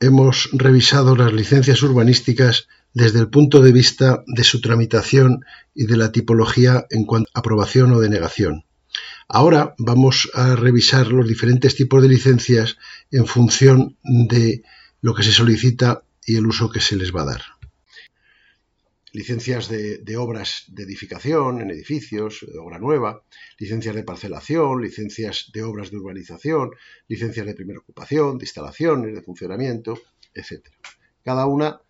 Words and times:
hemos 0.00 0.48
revisado 0.52 1.16
las 1.16 1.32
licencias 1.32 1.82
urbanísticas 1.82 2.68
desde 2.92 3.20
el 3.20 3.28
punto 3.28 3.60
de 3.60 3.72
vista 3.72 4.22
de 4.26 4.44
su 4.44 4.60
tramitación 4.60 5.44
y 5.74 5.86
de 5.86 5.96
la 5.96 6.12
tipología 6.12 6.86
en 6.90 7.04
cuanto 7.04 7.30
a 7.34 7.40
aprobación 7.40 7.92
o 7.92 8.00
denegación. 8.00 8.64
Ahora 9.28 9.74
vamos 9.78 10.30
a 10.34 10.54
revisar 10.54 11.08
los 11.08 11.26
diferentes 11.26 11.74
tipos 11.74 12.02
de 12.02 12.08
licencias 12.08 12.76
en 13.10 13.26
función 13.26 13.96
de 14.02 14.62
lo 15.00 15.14
que 15.14 15.22
se 15.22 15.32
solicita 15.32 16.04
y 16.24 16.36
el 16.36 16.46
uso 16.46 16.70
que 16.70 16.80
se 16.80 16.96
les 16.96 17.14
va 17.14 17.22
a 17.22 17.26
dar 17.26 17.53
licencias 19.14 19.68
de, 19.68 20.16
obras 20.16 20.64
de 20.66 20.82
edificación 20.82 21.60
en 21.60 21.70
edificios, 21.70 22.44
de 22.52 22.58
obra 22.58 22.80
nueva, 22.80 23.22
licencias 23.58 23.94
de 23.94 24.02
parcelación, 24.02 24.82
licencias 24.82 25.50
de 25.54 25.62
obras 25.62 25.92
de 25.92 25.98
urbanización, 25.98 26.72
licencias 27.06 27.46
de 27.46 27.54
primera 27.54 27.78
ocupación, 27.78 28.38
de 28.38 28.44
instalaciones, 28.44 29.14
de 29.14 29.22
funcionamiento, 29.22 29.96
etc. 30.34 30.66
Cada 31.22 31.46
una, 31.46 31.80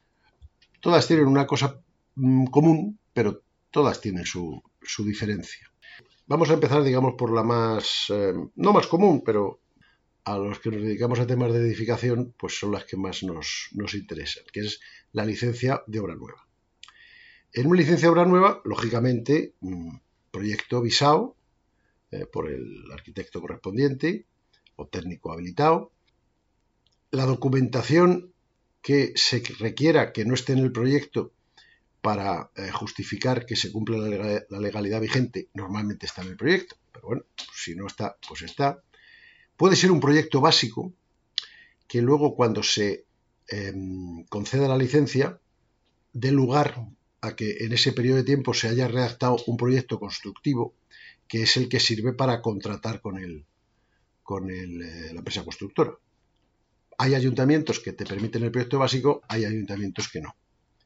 todas 0.81 1.07
tienen 1.09 1.27
una 1.27 1.47
cosa 1.47 1.81
mm, 2.15 2.45
común, 2.47 2.99
pero 3.15 3.43
todas 3.71 4.03
tienen 4.03 4.27
su, 4.27 4.63
diferencia. 4.99 5.73
Vamos 6.27 6.51
a 6.51 6.55
empezar, 6.55 6.83
digamos, 6.83 7.15
por 7.17 7.33
la 7.33 7.43
más, 7.43 8.05
eh, 8.11 8.35
no 8.55 8.73
más 8.75 8.87
común, 8.87 9.23
pero 9.25 9.61
a 10.25 10.37
los 10.37 10.59
que 10.59 10.71
nos 10.71 10.83
dedicamos 10.83 11.19
a 11.21 11.27
temas 11.27 11.55
de 11.55 11.61
edificación, 11.61 12.35
pues 12.39 12.59
son 12.59 12.73
las 12.73 12.85
que 12.85 12.99
más 12.99 13.23
nos, 13.23 13.71
nos 13.73 13.95
interesan, 13.95 14.45
que 14.53 14.61
es 14.61 14.81
la 15.13 15.25
licencia 15.25 15.83
de 15.87 16.01
obra 16.01 16.17
nueva. 16.17 16.45
En 17.57 17.69
una 17.69 17.79
licencia 17.79 18.09
de 18.09 18.13
obra 18.13 18.25
nueva, 18.25 18.61
lógicamente, 18.65 19.55
proyecto 20.33 20.83
visado 20.83 21.37
eh, 22.11 22.27
por 22.27 22.51
el 22.51 22.91
arquitecto 22.93 23.41
correspondiente 23.41 24.27
o 24.75 24.89
técnico 24.89 25.33
habilitado, 25.33 25.93
la 27.13 27.27
documentación 27.27 28.33
que 28.83 29.13
se 29.15 29.41
requiera 29.61 30.13
que 30.13 30.25
no 30.25 30.35
esté 30.35 30.55
en 30.55 30.59
el 30.59 30.73
proyecto 30.73 31.33
para 32.01 32.51
eh, 32.57 32.73
justificar 32.73 33.47
que 33.47 33.55
se 33.55 33.71
cumpla 33.71 33.99
la 33.99 34.59
legalidad, 34.59 35.01
vigente, 35.01 35.49
normalmente 35.55 36.07
está 36.07 36.23
en 36.23 36.29
el 36.31 36.37
proyecto, 36.37 36.75
pero 36.91 37.07
bueno, 37.07 37.23
si 37.55 37.77
no 37.77 37.87
está, 37.87 38.17
pues 38.29 38.43
está. 38.43 38.83
Puede 39.57 39.77
ser 39.77 39.93
un 39.93 40.01
proyecto 40.01 40.41
básico 40.41 40.93
que 41.87 42.03
luego 42.03 42.35
cuando 42.35 42.65
se 42.65 43.07
em, 43.47 44.25
conceda 44.25 44.67
la 44.67 44.77
licencia 44.77 45.39
dé 46.13 46.33
lugar 46.33 46.85
a 47.25 47.35
que 47.35 47.65
en 47.65 47.73
ese 47.73 47.93
periodo 47.93 48.19
de 48.19 48.25
tiempo 48.25 48.53
se 48.53 48.69
haya 48.69 48.87
redactado 48.87 49.37
un 49.47 49.57
proyecto 49.57 49.99
constructivo 49.99 50.75
que 51.27 51.43
es 51.43 51.57
el 51.57 51.71
que 51.71 51.81
sirve 51.81 52.13
para 52.13 52.43
contratar 52.43 53.01
con, 53.01 53.19
el, 53.19 53.47
con 54.23 54.51
eh, 54.51 54.67
la 55.13 55.19
empresa 55.21 55.43
constructora. 55.43 55.93
Hay 56.99 57.15
ayuntamientos 57.15 57.81
que 57.81 57.95
te 57.95 58.05
permiten 58.05 58.45
el 58.45 58.51
proyecto 58.51 58.79
básico, 58.79 59.23
hay 59.27 59.47
ayuntamientos 59.47 60.09
que 60.09 60.21
no. 60.21 60.37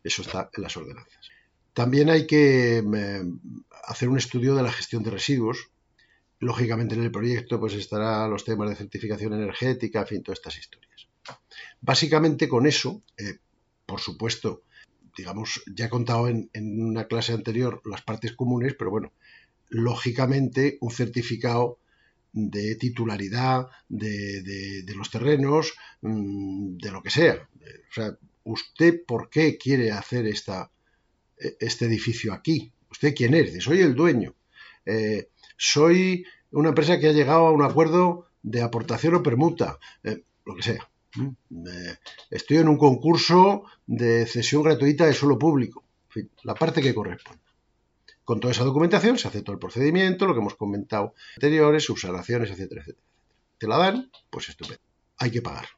Eso 0.03 0.23
está 0.23 0.49
en 0.57 0.63
las 0.63 0.77
ordenanzas. 0.77 1.29
También 1.75 2.09
hay 2.09 2.25
que 2.27 2.79
eh, 2.79 3.23
hacer 3.85 4.09
un 4.09 4.17
estudio 4.17 4.55
de 4.55 4.63
la 4.63 4.73
gestión 4.73 5.03
de 5.03 5.11
residuos. 5.11 5.71
Lógicamente 6.39 6.95
en 6.95 7.03
el 7.03 7.11
proyecto 7.11 7.59
pues 7.59 7.75
estarán 7.75 8.31
los 8.31 8.45
temas 8.45 8.71
de 8.71 8.77
certificación 8.77 9.35
energética, 9.35 10.03
en 10.03 10.07
fin, 10.07 10.23
todas 10.23 10.39
estas 10.39 10.57
historias. 10.57 11.09
Básicamente 11.81 12.49
con 12.49 12.67
eso, 12.67 13.03
eh, 13.17 13.39
por 13.85 14.01
supuesto, 14.01 14.63
digamos, 15.19 15.63
ya 15.67 15.87
he 15.87 15.91
contado 15.91 16.29
en, 16.29 16.49
una 16.55 17.07
clase 17.07 17.33
anterior 17.33 17.83
las 17.85 18.03
partes 18.03 18.33
comunes, 18.33 18.75
pero 18.79 18.91
bueno, 18.91 19.13
lógicamente 19.69 20.79
un 20.81 20.93
certificado 20.93 21.79
de 22.33 22.77
titularidad 22.77 23.67
de, 23.89 24.85
los 24.97 25.11
terrenos, 25.11 25.75
mm, 26.03 26.77
de 26.77 26.91
lo 26.93 27.03
que 27.03 27.11
sea. 27.11 27.49
O 27.91 27.93
sea, 27.93 28.17
¿usted 28.45 29.05
por 29.05 29.29
qué 29.29 29.59
quiere 29.59 29.91
hacer 29.91 30.27
esta, 30.27 30.71
este 31.37 31.87
edificio 31.87 32.33
aquí? 32.33 32.73
¿Usted 32.91 33.15
quién 33.15 33.35
es? 33.35 33.63
Soy 33.63 33.81
el 33.81 33.95
dueño. 33.95 34.35
Eh, 34.87 35.29
soy 35.57 36.25
una 36.53 36.71
empresa 36.71 36.99
que 36.99 37.09
ha 37.09 37.13
llegado 37.13 37.47
a 37.47 37.53
un 37.53 37.63
acuerdo 37.63 38.29
de 38.43 38.63
aportación 38.63 39.17
o 39.17 39.23
permuta, 39.23 39.79
eh, 40.05 40.23
lo 40.47 40.55
que 40.55 40.63
sea. 40.63 40.89
Estoy 42.31 42.59
en 42.59 42.69
un 42.69 42.79
concurso 42.79 43.65
de 43.89 44.27
cesión 44.27 44.63
gratuita 44.63 45.07
de 45.07 45.15
suelo 45.15 45.39
público. 45.39 45.83
la 46.43 46.55
parte 46.55 46.81
que 46.81 46.95
corresponde. 46.95 47.43
Con 48.25 48.39
toda 48.41 48.53
esa 48.53 48.65
documentación 48.65 49.19
se 49.19 49.29
hace 49.29 49.43
todo 49.43 49.55
el 49.55 49.59
procedimiento, 49.59 50.27
lo 50.27 50.35
que 50.35 50.41
hemos 50.41 50.57
comentado 50.57 51.15
anteriores, 51.37 51.85
subsanaciones, 51.85 52.51
etcétera, 52.51 52.83
etcétera. 52.83 53.07
Te 53.57 53.67
la 53.67 53.79
dan, 53.79 54.11
pues 54.31 54.51
estupendo. 54.51 54.83
Hay 55.17 55.31
que 55.31 55.43
pagar. 55.43 55.69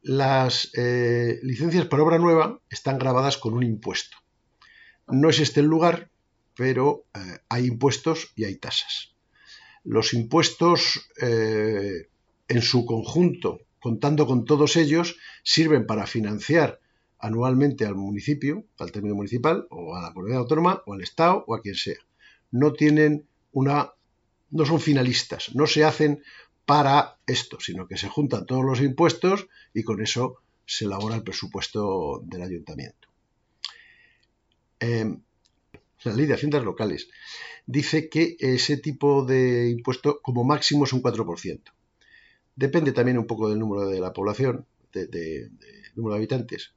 Las 0.00 0.70
eh, 0.74 1.38
licencias 1.42 1.86
para 1.86 2.02
obra 2.02 2.18
nueva 2.18 2.58
están 2.70 2.98
grabadas 2.98 3.36
con 3.36 3.52
un 3.54 3.62
impuesto. 3.62 4.16
No 5.06 5.28
es 5.28 5.38
este 5.38 5.60
el 5.60 5.66
lugar, 5.66 6.10
pero 6.56 7.04
eh, 7.14 7.38
hay 7.48 7.66
impuestos 7.66 8.32
y 8.36 8.44
hay 8.44 8.56
tasas. 8.56 9.14
Los 9.84 10.14
impuestos 10.14 11.10
eh, 11.20 12.08
en 12.48 12.62
su 12.62 12.86
conjunto 12.86 13.60
contando 13.82 14.28
con 14.28 14.44
todos 14.44 14.76
ellos, 14.76 15.16
sirven 15.42 15.86
para 15.86 16.06
financiar 16.06 16.78
anualmente 17.22 17.86
al 17.86 17.94
municipio, 17.94 18.66
al 18.78 18.92
término 18.92 19.14
municipal, 19.14 19.66
o 19.70 19.96
a 19.96 20.02
la 20.02 20.12
comunidad 20.12 20.40
autónoma, 20.40 20.82
o 20.84 20.92
al 20.92 21.02
Estado, 21.02 21.44
o 21.46 21.54
a 21.54 21.62
quien 21.62 21.76
sea. 21.76 21.98
No 22.50 22.74
tienen 22.74 23.26
una. 23.52 23.92
no 24.50 24.66
son 24.66 24.80
finalistas, 24.80 25.54
no 25.54 25.66
se 25.66 25.84
hacen 25.84 26.22
para 26.66 27.18
esto, 27.26 27.58
sino 27.60 27.86
que 27.86 27.96
se 27.96 28.08
juntan 28.08 28.44
todos 28.44 28.64
los 28.64 28.80
impuestos 28.80 29.48
y 29.72 29.82
con 29.82 30.02
eso 30.02 30.38
se 30.66 30.84
elabora 30.84 31.16
el 31.16 31.22
presupuesto 31.22 32.20
del 32.24 32.42
ayuntamiento. 32.42 33.08
Em, 34.80 35.22
la 36.04 36.12
ley 36.12 36.26
de 36.26 36.34
haciendas 36.34 36.64
locales 36.64 37.08
dice 37.66 38.08
que 38.08 38.36
ese 38.40 38.76
tipo 38.76 39.24
de 39.24 39.70
impuesto 39.70 40.20
como 40.22 40.44
máximo 40.44 40.84
es 40.84 40.92
un 40.92 41.02
4%. 41.02 41.72
Depende 42.56 42.92
también 42.92 43.18
un 43.18 43.26
poco 43.26 43.48
del 43.48 43.58
número 43.58 43.86
de 43.86 44.00
la 44.00 44.12
población, 44.12 44.66
de, 44.92 45.50
número 45.94 46.14
de 46.14 46.18
habitantes. 46.18 46.74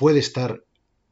Puede 0.00 0.20
estar 0.20 0.64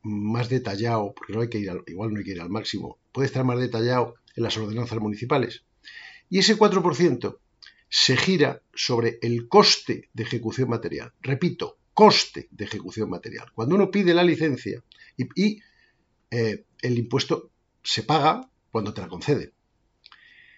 más 0.03 0.49
detallado, 0.49 1.13
porque 1.15 1.35
no 1.35 1.43
hay 1.43 1.51
que 1.51 1.59
ir 1.59 1.71
igual 1.89 2.11
no 2.11 2.21
hay 2.21 2.25
que 2.25 2.31
ir 2.31 2.41
al 2.41 2.49
máximo, 2.49 2.99
puede 3.13 3.27
estar 3.27 3.45
más 3.45 3.59
detallado 3.59 4.15
en 4.35 4.45
las 4.45 4.57
ordenanzas 4.57 4.99
municipales. 4.99 5.67
Y 6.31 6.39
ese 6.39 6.57
4% 6.57 7.39
se 7.91 8.17
gira 8.17 8.63
sobre 8.73 9.19
el 9.21 9.47
coste 9.47 10.09
de 10.15 10.23
ejecución 10.23 10.71
material. 10.71 11.13
Repito, 11.21 11.77
coste 11.93 12.49
de 12.51 12.65
ejecución 12.65 13.11
material. 13.11 13.53
Cuando 13.55 13.75
uno 13.75 13.91
pide 13.91 14.15
la 14.15 14.25
licencia 14.25 14.83
y, 15.19 15.61
eh, 16.31 16.65
el 16.81 16.99
impuesto 16.99 17.51
se 17.83 18.05
paga 18.05 18.51
cuando 18.71 18.95
te 18.95 19.03
la 19.03 19.09
conceden. 19.09 19.53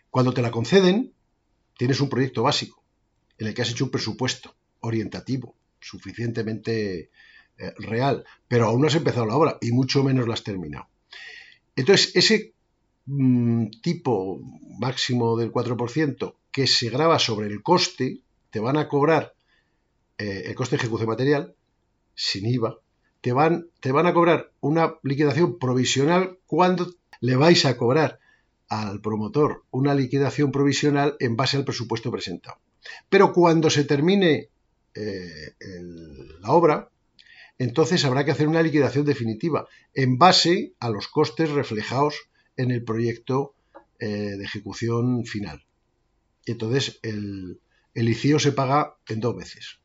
Cuando 0.08 0.32
te 0.32 0.42
la 0.42 0.52
conceden, 0.52 1.12
tienes 1.76 2.00
un 2.00 2.08
proyecto 2.08 2.44
básico 2.44 2.84
en 3.38 3.48
el 3.48 3.54
que 3.54 3.62
has 3.62 3.70
hecho 3.70 3.86
un 3.86 3.90
presupuesto 3.90 4.54
orientativo, 4.82 5.56
suficientemente 5.80 7.10
eh, 7.60 7.74
real, 7.76 8.24
pero 8.48 8.66
aún 8.66 8.80
no 8.80 8.86
has 8.86 8.94
empezado 8.94 9.26
la 9.26 9.36
obra 9.36 9.58
y 9.60 9.70
mucho 9.72 10.02
menos 10.02 10.26
la 10.26 10.32
has 10.32 10.42
terminado. 10.42 10.88
Entonces, 11.76 12.10
ese 12.16 12.54
mm, 13.04 13.66
tipo 13.82 14.40
máximo 14.78 15.36
del 15.36 15.52
4% 15.52 16.34
que 16.50 16.66
se 16.66 16.88
graba 16.88 17.18
sobre 17.18 17.48
el 17.48 17.62
coste, 17.62 18.20
te 18.48 18.60
van 18.60 18.78
a 18.78 18.88
cobrar 18.88 19.34
eh, 20.16 20.44
el 20.46 20.54
coste 20.54 20.76
de 20.76 20.80
ejecución 20.80 21.10
material 21.10 21.54
sin 22.14 22.46
IVA, 22.46 22.78
te 23.20 23.32
van, 23.32 23.68
te 23.80 23.92
van 23.92 24.06
a 24.06 24.14
cobrar 24.14 24.52
una 24.60 24.94
liquidación 25.02 25.58
provisional 25.58 26.38
cuando 26.46 26.94
le 27.20 27.36
vais 27.36 27.66
a 27.66 27.76
cobrar 27.76 28.20
al 28.68 29.02
promotor 29.02 29.64
una 29.70 29.94
liquidación 29.94 30.50
provisional 30.50 31.16
en 31.20 31.36
base 31.36 31.58
al 31.58 31.64
presupuesto 31.64 32.10
presentado. 32.10 32.56
Pero 33.10 33.34
cuando 33.34 33.68
se 33.68 33.84
termine 33.84 34.48
eh, 34.94 35.54
la 36.40 36.52
obra, 36.52 36.88
entonces 37.60 38.06
habrá 38.06 38.24
que 38.24 38.30
hacer 38.30 38.48
una 38.48 38.62
liquidación 38.62 39.04
definitiva 39.04 39.68
en 39.92 40.16
base 40.16 40.72
a 40.80 40.88
los 40.88 41.08
costes 41.08 41.50
reflejados 41.50 42.30
en 42.56 42.70
el 42.70 42.82
proyecto 42.82 43.54
eh, 43.98 44.06
de 44.08 44.42
ejecución 44.42 45.26
final. 45.26 45.66
Y 46.46 46.52
entonces 46.52 46.98
el, 47.02 47.60
el 47.92 48.08
ICIO 48.08 48.38
se 48.38 48.52
paga 48.52 48.96
en 49.06 49.20
dos 49.20 49.36
veces. 49.36 49.80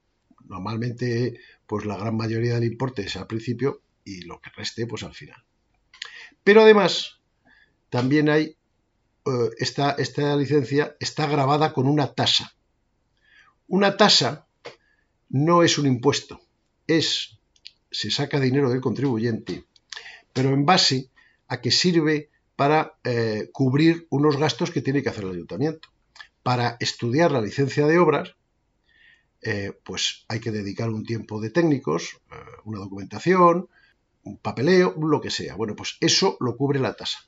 Normalmente, 0.45 1.37
pues 1.67 1.85
la 1.85 1.97
gran 1.97 2.15
mayoría 2.15 2.53
del 2.53 2.63
importe 2.63 3.01
es 3.01 3.17
al 3.17 3.27
principio 3.27 3.81
y 4.05 4.21
lo 4.21 4.39
que 4.39 4.51
reste, 4.51 4.87
pues 4.87 5.03
al 5.03 5.13
final. 5.13 5.43
Pero 6.45 6.61
además, 6.61 7.19
también 7.89 8.29
hay, 8.29 8.55
eh, 9.25 9.49
esta, 9.57 9.91
esta 9.91 10.33
licencia 10.37 10.95
está 11.01 11.27
grabada 11.27 11.73
con 11.73 11.89
una 11.89 12.13
tasa. 12.13 12.55
Una 13.67 13.97
tasa 13.97 14.47
no 15.27 15.61
es 15.61 15.77
un 15.77 15.87
impuesto, 15.87 16.39
es, 16.87 17.35
se 17.95 18.11
saca 18.11 18.41
dinero 18.41 18.69
del 18.69 18.81
contribuyente, 18.81 19.63
pero 20.33 20.49
en 20.49 20.65
base 20.65 21.09
a 21.47 21.61
que 21.61 21.71
sirve 21.71 22.29
para 22.57 22.97
eh, 23.05 23.49
cubrir 23.53 24.05
unos 24.09 24.35
gastos 24.35 24.69
que 24.69 24.81
tiene 24.81 25.01
que 25.01 25.09
hacer 25.09 25.23
el 25.23 25.31
ayuntamiento. 25.31 25.87
Para 26.43 26.75
estudiar 26.81 27.31
la 27.31 27.41
licencia 27.41 27.87
de 27.87 27.97
obras, 27.97 28.35
eh, 29.41 29.71
pues 29.83 30.25
hay 30.27 30.41
que 30.41 30.51
dedicar 30.51 30.89
un 30.89 31.05
tiempo 31.05 31.39
de 31.39 31.51
técnicos, 31.51 32.17
eh, 32.31 32.35
una 32.65 32.79
documentación, 32.79 33.69
un 34.23 34.37
papeleo, 34.39 34.93
lo 34.99 35.21
que 35.21 35.31
sea. 35.31 35.55
Bueno, 35.55 35.73
pues 35.75 35.95
eso 36.01 36.35
lo 36.41 36.57
cubre 36.57 36.79
la 36.79 36.95
tasa. 36.95 37.19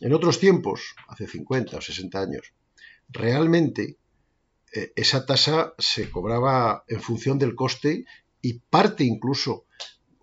En 0.00 0.12
otros 0.12 0.40
tiempos, 0.40 0.96
hace 1.06 1.28
50 1.28 1.76
o 1.76 1.80
60 1.80 2.20
años, 2.20 2.52
realmente 3.08 3.98
esa 4.96 5.26
tasa 5.26 5.74
se 5.76 6.10
cobraba 6.10 6.84
en 6.88 7.02
función 7.02 7.38
del 7.38 7.54
coste 7.54 8.06
y 8.42 8.54
parte 8.58 9.04
incluso, 9.04 9.66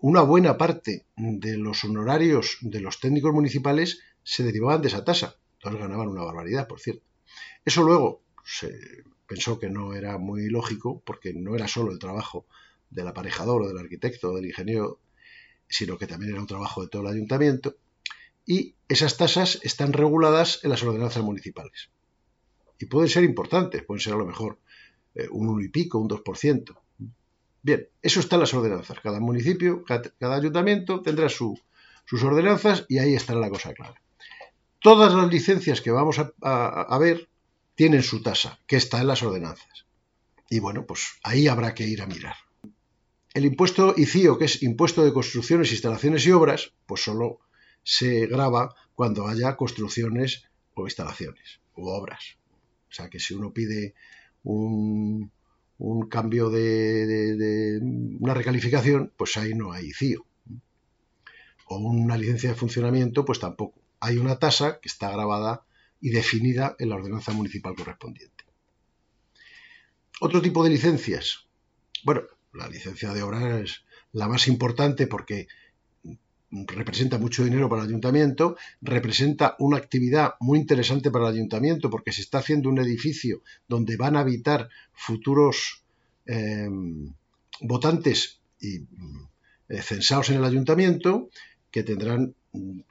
una 0.02 0.22
buena 0.22 0.58
parte 0.58 1.06
de 1.16 1.58
los 1.58 1.84
honorarios 1.84 2.58
de 2.62 2.82
los 2.82 3.00
técnicos 3.00 3.34
municipales 3.34 4.02
se 4.24 4.44
derivaban 4.44 4.82
de 4.82 4.90
esa 4.90 5.04
tasa. 5.04 5.38
Entonces 5.54 5.82
ganaban 5.82 6.10
una 6.10 6.24
barbaridad, 6.24 6.68
por 6.68 6.80
cierto. 6.80 7.04
Eso 7.66 7.84
luego 7.84 8.22
se 8.46 8.78
pensó 9.26 9.60
que 9.60 9.70
no 9.70 9.94
era 9.94 10.18
muy 10.18 10.50
lógico 10.50 11.02
porque 11.06 11.34
no 11.34 11.56
era 11.56 11.68
solo 11.68 11.92
el 11.92 12.00
trabajo 12.00 12.46
del 12.90 13.08
aparejador 13.08 13.62
o 13.62 13.68
del 13.68 13.78
arquitecto 13.78 14.32
o 14.32 14.36
del 14.36 14.48
ingeniero, 14.48 15.00
sino 15.68 15.98
que 15.98 16.08
también 16.08 16.32
era 16.32 16.42
un 16.42 16.48
trabajo 16.48 16.82
de 16.82 16.90
todo 16.90 17.04
el 17.04 17.10
ayuntamiento. 17.10 17.76
Y 18.46 18.76
esas 18.88 19.18
tasas 19.18 19.60
están 19.64 19.94
reguladas 19.94 20.60
en 20.64 20.72
las 20.72 20.84
ordenanzas 20.84 21.24
municipales. 21.24 21.90
Y 22.80 22.86
pueden 22.86 23.10
ser 23.10 23.24
importantes, 23.24 23.84
pueden 23.84 24.02
ser 24.02 24.14
a 24.14 24.18
lo 24.18 24.26
mejor 24.26 24.60
eh, 25.14 25.28
un 25.30 25.48
1 25.50 25.62
y 25.62 25.70
pico, 25.70 26.00
un 26.00 26.10
2%. 26.10 26.76
Bien, 27.62 27.88
eso 28.02 28.20
está 28.20 28.36
en 28.36 28.42
las 28.42 28.54
ordenanzas. 28.54 29.00
Cada 29.02 29.20
municipio, 29.20 29.84
cada, 29.84 30.36
ayuntamiento 30.36 31.02
tendrá 31.02 31.30
sus 31.30 31.60
ordenanzas 32.24 32.86
y 32.88 33.00
ahí 33.00 33.16
estará 33.16 33.40
la 33.40 33.50
cosa 33.50 33.74
clara. 33.74 34.02
Todas 34.80 35.14
las 35.14 35.30
licencias 35.30 35.82
que 35.82 35.92
vamos 35.92 36.20
a, 36.20 36.98
ver 37.00 37.30
tienen 37.76 38.04
su 38.04 38.22
tasa, 38.24 38.60
que 38.66 38.78
está 38.78 39.02
en 39.02 39.08
las 39.08 39.24
ordenanzas. 39.24 39.86
Y 40.50 40.60
bueno, 40.60 40.86
pues 40.86 41.20
ahí 41.24 41.48
habrá 41.48 41.74
que 41.74 41.86
ir 41.86 42.02
a 42.02 42.08
mirar. 42.08 42.36
El 43.34 43.46
impuesto 43.46 43.94
ICIO, 43.96 44.38
que 44.38 44.46
es 44.46 44.64
impuesto 44.64 45.04
de 45.04 45.14
construcciones, 45.14 45.72
instalaciones 45.72 46.26
y 46.26 46.32
obras, 46.32 46.74
pues 46.86 47.04
solo 47.04 47.42
se 47.84 48.26
graba 48.28 48.74
cuando 48.96 49.28
haya 49.28 49.56
construcciones 49.56 50.46
o 50.74 50.86
instalaciones 50.86 51.60
o 51.74 51.94
obras. 51.94 52.38
O 52.90 52.94
sea 52.94 53.10
que 53.10 53.20
si 53.20 53.34
uno 53.34 53.54
pide 53.54 53.94
un, 54.44 55.32
cambio 56.10 56.50
de, 56.50 57.06
de, 57.36 57.80
una 58.20 58.34
recalificación, 58.34 59.12
pues 59.16 59.38
ahí 59.38 59.54
no 59.54 59.72
hay 59.72 59.88
ICIO. 59.88 60.26
O 61.68 61.78
una 61.78 62.18
licencia 62.18 62.50
de 62.50 62.56
funcionamiento, 62.56 63.26
pues 63.26 63.40
tampoco 63.40 63.80
hay 64.00 64.18
una 64.18 64.40
tasa 64.40 64.80
que 64.80 64.88
está 64.88 65.12
grabada 65.12 65.64
y 66.02 66.10
definida 66.10 66.76
en 66.80 66.90
la 66.90 66.96
ordenanza 66.96 67.32
municipal 67.32 67.76
correspondiente. 67.76 68.46
Otro 70.22 70.42
tipo 70.42 70.64
de 70.64 70.70
licencias. 70.70 71.48
Bueno, 72.04 72.24
la 72.54 72.68
licencia 72.68 73.14
de 73.14 73.24
obra 73.24 73.60
es 73.60 73.84
la 74.12 74.28
más 74.28 74.48
importante 74.48 75.08
porque 75.08 75.48
representa 76.52 77.18
mucho 77.18 77.44
dinero 77.44 77.70
para 77.70 77.84
el 77.84 77.90
ayuntamiento, 77.90 78.58
representa 78.82 79.56
una 79.60 79.78
actividad 79.78 80.34
muy 80.40 80.60
interesante 80.60 81.12
para 81.12 81.28
el 81.28 81.36
ayuntamiento 81.36 81.90
porque 81.90 82.12
se 82.12 82.22
está 82.22 82.40
haciendo 82.40 82.70
un 82.70 82.80
edificio 82.80 83.42
donde 83.68 83.98
van 83.98 84.16
a 84.16 84.22
habitar 84.22 84.70
futuros 84.94 85.84
em, 86.26 87.14
votantes 87.62 88.40
y 88.60 88.78
eh, 89.70 89.82
censados 89.82 90.30
en 90.30 90.38
el 90.38 90.46
ayuntamiento 90.46 91.30
que 91.72 91.84
tendrán 91.84 92.34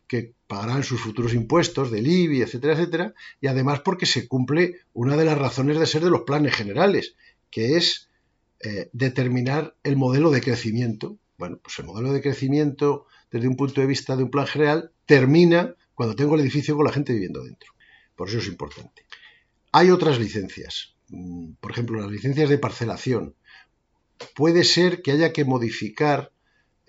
que 0.07 0.33
pagarán 0.47 0.85
sus 0.85 1.01
futuros 1.01 1.35
impuestos 1.35 1.91
del 1.91 2.07
IBI, 2.07 2.43
etcétera, 2.43 2.75
etcétera, 2.75 3.15
y 3.41 3.49
además 3.49 3.81
porque 3.81 4.07
se 4.07 4.29
cumple 4.29 4.81
una 4.93 5.17
de 5.17 5.25
las 5.25 5.37
razones 5.37 5.79
de 5.79 5.87
ser 5.87 6.05
de 6.05 6.11
los 6.11 6.23
planes 6.23 6.55
generales, 6.55 7.17
que 7.51 7.77
es 7.77 8.09
eh, 8.61 8.89
determinar 8.93 9.75
el 9.83 9.97
modelo 9.97 10.31
de 10.31 10.41
crecimiento. 10.41 11.17
Bueno, 11.37 11.59
pues 11.63 11.79
el 11.79 11.87
modelo 11.87 12.13
de 12.13 12.23
crecimiento 12.23 13.07
desde 13.31 13.49
un 13.49 13.57
punto 13.57 13.81
de 13.81 13.87
vista 13.87 14.17
de 14.17 14.25
un 14.25 14.31
plan 14.31 14.47
general 14.47 14.93
termina 15.07 15.75
cuando 15.95 16.15
tengo 16.15 16.35
el 16.35 16.41
edificio 16.43 16.77
con 16.77 16.85
la 16.85 16.93
gente 16.93 17.13
viviendo 17.13 17.43
dentro. 17.43 17.73
Por 18.15 18.29
eso 18.29 18.39
es 18.39 18.47
importante. 18.47 19.05
Hay 19.73 19.91
otras 19.91 20.19
licencias, 20.19 20.95
mm, 21.09 21.53
por 21.61 21.73
ejemplo, 21.73 22.01
las 22.01 22.11
licencias 22.11 22.49
de 22.49 22.59
parcelación. 22.59 23.35
Puede 24.35 24.65
ser 24.65 25.03
que 25.03 25.13
haya 25.13 25.33
que 25.33 25.45
modificar 25.45 26.33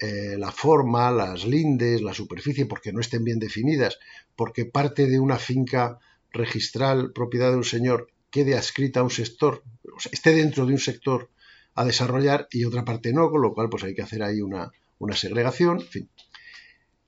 eh, 0.01 0.37
la 0.37 0.51
forma, 0.51 1.11
las 1.11 1.45
lindes, 1.45 2.01
la 2.01 2.13
superficie, 2.13 2.65
porque 2.65 2.93
no 2.93 3.01
estén 3.01 3.25
bien 3.25 3.37
definidas, 3.37 3.99
porque 4.35 4.63
parte 4.65 5.07
de 5.07 5.19
una 5.19 5.37
finca 5.37 5.99
registral, 6.31 7.11
propiedad 7.11 7.51
de 7.51 7.57
un 7.57 7.65
señor, 7.65 8.07
quede 8.31 8.55
adscrita 8.55 9.01
a 9.01 9.03
un 9.03 9.09
sector, 9.09 9.63
o 9.93 9.99
sea, 9.99 10.11
esté 10.13 10.33
dentro 10.33 10.65
de 10.65 10.73
un 10.73 10.79
sector 10.79 11.29
a 11.75 11.83
desarrollar 11.85 12.47
y 12.51 12.65
otra 12.65 12.85
parte 12.85 13.13
no, 13.13 13.29
con 13.29 13.41
lo 13.41 13.53
cual 13.53 13.69
pues 13.69 13.83
hay 13.83 13.93
que 13.93 14.01
hacer 14.01 14.23
ahí 14.23 14.41
una, 14.41 14.71
segregación, 15.15 15.81
en 15.81 15.87
fin. 15.87 16.09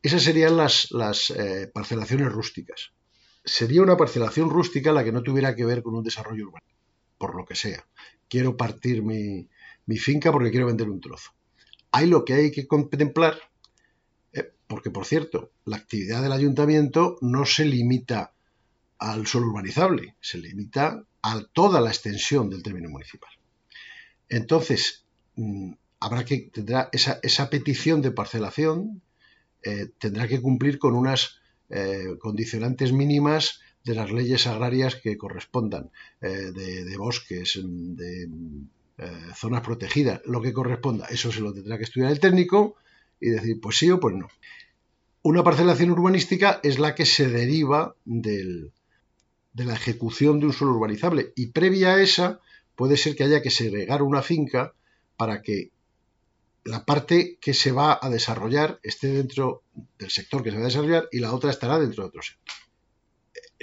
Esas 0.02 0.24
serían 0.24 0.58
las, 0.58 0.90
eh, 1.32 1.70
parcelaciones 1.74 2.32
rústicas. 2.32 2.92
Sería 3.44 3.82
una 3.82 3.98
parcelación 3.98 4.50
rústica 4.50 4.92
la 4.92 5.04
que 5.04 5.12
no 5.12 5.24
tuviera 5.24 5.56
que 5.56 5.66
ver 5.66 5.84
con 5.84 5.96
un 5.96 6.04
desarrollo 6.04 6.48
urbano, 6.48 6.66
por 7.18 7.36
lo 7.36 7.46
que 7.46 7.56
sea. 7.56 7.86
Quiero 8.28 8.56
partir 8.58 9.04
mi, 9.04 9.48
finca 9.98 10.32
porque 10.32 10.52
quiero 10.52 10.68
vender 10.68 10.90
un 10.90 11.02
trozo 11.02 11.32
hay 11.92 12.08
lo 12.08 12.26
que 12.26 12.34
hay 12.34 12.52
que 12.52 12.68
contemplar, 12.68 13.38
eh, 14.34 14.52
porque 14.68 14.90
por 14.90 15.06
cierto, 15.06 15.52
la 15.66 15.78
actividad 15.78 16.24
del 16.24 16.32
ayuntamiento 16.32 17.18
no 17.22 17.46
se 17.46 17.66
limita 17.66 18.34
al 18.98 19.28
suelo 19.28 19.48
urbanizable, 19.48 20.16
se 20.22 20.38
limita 20.38 21.04
a 21.22 21.44
toda 21.54 21.82
la 21.82 21.90
extensión 21.90 22.50
del 22.50 22.64
término 22.64 22.90
municipal. 22.90 23.30
Entonces, 24.30 25.06
mm, 25.36 25.74
habrá 26.00 26.24
que, 26.24 26.50
tendrá 26.54 26.90
esa, 26.94 27.50
petición 27.50 28.02
de 28.02 28.12
parcelación, 28.12 29.02
eh, 29.64 29.90
tendrá 29.98 30.28
que 30.28 30.42
cumplir 30.42 30.80
con 30.80 30.96
unas 30.96 31.40
eh, 31.70 32.16
condicionantes 32.20 32.92
mínimas 32.92 33.62
de 33.84 33.96
las 33.96 34.12
leyes 34.12 34.46
agrarias 34.46 34.96
que 34.96 35.18
correspondan, 35.18 35.90
de, 36.22 36.96
bosques, 36.98 37.60
de 37.64 38.30
eh, 39.02 39.34
zonas 39.36 39.62
protegidas, 39.62 40.22
lo 40.26 40.42
que 40.42 40.54
corresponda. 40.54 41.08
Eso 41.08 41.32
se 41.32 41.42
lo 41.42 41.52
tendrá 41.54 41.78
que 41.78 41.86
estudiar 41.86 42.12
el 42.12 42.20
técnico 42.20 42.76
y 43.20 43.30
decir, 43.30 43.60
pues 43.60 43.78
sí 43.78 43.90
o 43.90 44.00
pues 44.00 44.16
no. 44.16 44.28
Una 45.24 45.44
parcelación 45.44 45.90
urbanística 45.90 46.60
es 46.62 46.78
la 46.78 46.94
que 46.94 47.08
se 47.08 47.28
deriva 47.28 47.96
de 48.06 48.72
la 49.54 49.74
ejecución 49.74 50.40
de 50.40 50.48
un 50.48 50.54
suelo 50.54 50.74
urbanizable 50.74 51.34
y 51.36 51.48
previa 51.48 51.96
a 51.96 52.02
esa 52.02 52.42
puede 52.76 52.96
ser 52.96 53.16
que 53.16 53.24
haya 53.24 53.42
que 53.42 53.50
segregar 53.50 54.04
una 54.04 54.22
finca 54.22 54.74
para 55.18 55.42
que 55.42 55.72
la 56.64 56.86
parte 56.86 57.38
que 57.42 57.54
se 57.54 57.72
va 57.72 57.98
a 58.02 58.10
desarrollar 58.10 58.80
esté 58.84 59.08
dentro 59.08 59.64
del 59.98 60.12
sector 60.12 60.44
que 60.44 60.52
se 60.52 60.58
va 60.58 60.64
a 60.64 60.68
desarrollar 60.68 61.08
y 61.12 61.20
la 61.20 61.34
otra 61.34 61.50
estará 61.50 61.80
dentro 61.80 62.04
de 62.04 62.10
otro 62.10 62.22
sector. 62.22 62.56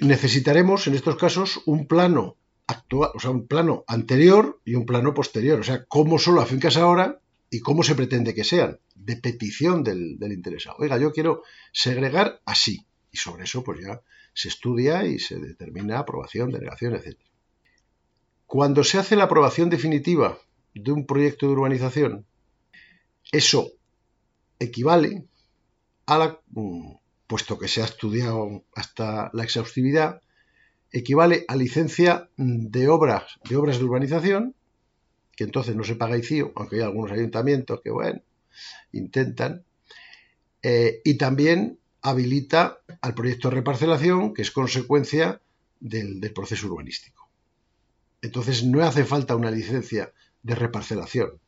Necesitaremos 0.00 0.87
en 0.87 0.95
estos 0.95 1.17
casos 1.17 1.61
un 1.67 1.87
plano 1.87 2.37
actual, 2.67 3.11
o 3.14 3.21
sea, 3.21 3.31
un 3.31 3.47
plano 3.47 3.85
anterior 3.87 4.61
y 4.64 4.75
un 4.75 4.87
plano 4.87 5.14
posterior. 5.14 5.59
O 5.59 5.64
sea, 5.64 5.85
cómo 5.87 6.19
son 6.19 6.37
las 6.37 6.49
fincas 6.49 6.76
ahora 6.76 7.21
y 7.50 7.61
cómo 7.61 7.83
se 7.83 7.95
pretende 7.95 8.35
que 8.35 8.45
sean, 8.45 8.78
de 8.95 9.17
petición 9.17 9.83
del, 9.83 10.19
interesado. 10.21 10.76
Oiga, 10.78 10.99
yo 10.99 11.12
quiero 11.12 11.43
segregar 11.73 12.40
así. 12.45 12.87
Y 13.11 13.17
sobre 13.17 13.45
eso, 13.45 13.64
pues 13.64 13.81
ya 13.81 14.02
se 14.35 14.49
estudia 14.49 15.05
y 15.05 15.19
se 15.19 15.38
determina 15.38 15.99
aprobación, 15.99 16.50
denegación, 16.50 16.95
etc. 16.95 17.19
Cuando 18.47 18.85
se 18.85 18.99
hace 18.99 19.17
la 19.17 19.25
aprobación 19.25 19.71
definitiva 19.71 20.38
de 20.75 20.93
un 20.93 21.07
proyecto 21.07 21.47
de 21.47 21.52
urbanización, 21.52 22.26
eso 23.32 23.73
equivale 24.58 25.25
a 26.06 26.18
la, 26.18 26.40
mm, 26.50 26.92
puesto 27.26 27.58
que 27.58 27.68
se 27.68 27.82
ha 27.82 27.85
estudiado 27.85 28.64
hasta 28.75 29.30
la 29.32 29.44
exhaustividad, 29.44 30.20
equivale 30.90 31.44
a 31.49 31.56
licencia 31.56 32.30
de 32.37 32.88
obras, 32.88 33.38
de 33.49 33.56
obras 33.56 33.78
de 33.78 33.85
urbanización, 33.85 34.54
que 35.37 35.44
entonces 35.44 35.76
no 35.76 35.85
se 35.85 35.94
paga 35.94 36.18
ICIO, 36.18 36.52
aunque 36.56 36.76
hay 36.76 36.82
algunos 36.82 37.12
ayuntamientos 37.12 37.80
que, 37.82 37.90
bueno, 37.90 38.20
intentan, 38.92 39.64
eh, 40.62 41.00
y 41.04 41.14
también 41.16 41.78
habilita 42.02 42.80
al 43.00 43.14
proyecto 43.14 43.49
de 43.49 43.56
reparcelación, 43.56 44.35
que 44.35 44.42
es 44.42 44.50
consecuencia 44.50 45.40
del, 45.78 46.20
del, 46.20 46.32
proceso 46.32 46.66
urbanístico. 46.66 47.28
Entonces 48.23 48.64
no 48.64 48.82
hace 48.82 49.04
falta 49.04 49.37
una 49.37 49.50
licencia 49.50 50.12
de 50.42 50.54
reparcelación. 50.54 51.38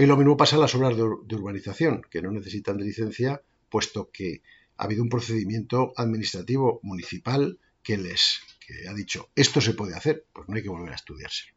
Y 0.00 0.06
lo 0.06 0.16
mismo 0.16 0.36
pasa 0.36 0.54
en 0.54 0.62
las 0.62 0.76
obras 0.76 0.96
de, 0.96 1.02
urbanización, 1.02 2.02
que 2.08 2.22
no 2.22 2.30
necesitan 2.30 2.78
de 2.78 2.84
licencia, 2.84 3.42
puesto 3.68 4.10
que 4.12 4.42
ha 4.76 4.84
habido 4.84 5.02
un 5.02 5.08
procedimiento 5.08 5.92
administrativo 5.96 6.78
municipal 6.84 7.58
que 7.82 7.98
les 7.98 8.40
ha 8.88 8.94
dicho 8.94 9.30
esto 9.34 9.60
se 9.60 9.74
puede 9.74 9.96
hacer, 9.96 10.24
pues 10.32 10.48
no 10.48 10.54
hay 10.54 10.62
que 10.62 10.68
volver 10.68 10.92
a 10.92 10.94
estudiárselo. 10.94 11.52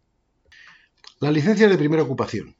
Las 1.19 1.31
licencias 1.31 1.69
de 1.69 1.77
primera 1.77 2.01
ocupación 2.01 2.55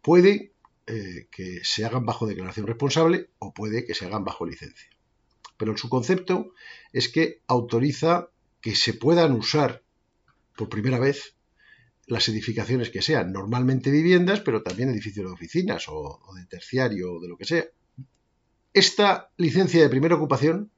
puede 0.00 0.54
eh, 0.86 1.28
que 1.30 1.62
se 1.62 1.84
hagan 1.84 2.06
bajo 2.06 2.26
declaración 2.26 2.66
responsable 2.66 3.28
o 3.38 3.52
puede 3.52 3.84
que 3.84 3.94
se 3.94 4.06
hagan 4.06 4.24
bajo 4.24 4.46
licencia. 4.46 4.88
Pero 5.58 5.76
su 5.76 5.90
concepto 5.90 6.54
es 6.94 7.10
que 7.10 7.42
autoriza 7.46 8.30
que 8.62 8.74
se 8.74 8.94
puedan 8.94 9.32
usar 9.32 9.82
por 10.56 10.70
primera 10.70 10.98
vez 10.98 11.35
las 12.06 12.28
edificaciones 12.28 12.90
que 12.90 13.02
sean, 13.02 13.32
normalmente 13.32 13.90
viviendas, 13.90 14.40
pero 14.40 14.62
también 14.62 14.90
edificios 14.90 15.26
de 15.26 15.32
oficinas 15.32 15.86
o, 15.88 16.20
de 16.36 16.46
terciario 16.46 17.14
o 17.14 17.20
de 17.20 17.28
lo 17.28 17.36
que 17.36 17.44
sea. 17.44 17.64
Esta 18.72 19.30
licencia 19.36 19.82
de 19.82 19.88
primera 19.88 20.14
ocupación 20.14 20.70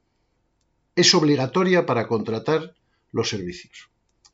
es 0.95 1.13
obligatoria 1.13 1.85
para 1.85 2.07
contratar 2.07 2.73
los 3.11 3.29
servicios. 3.29 3.89